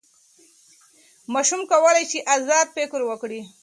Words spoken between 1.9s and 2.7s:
سي ازاد